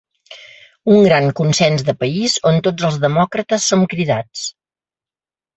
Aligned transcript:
Un 0.93 1.03
gran 1.07 1.27
consens 1.41 1.83
de 1.89 1.95
país 2.05 2.39
on 2.53 2.57
tots 2.69 2.89
els 2.89 2.97
demòcrates 3.07 3.71
som 3.75 3.87
cridats. 3.93 4.49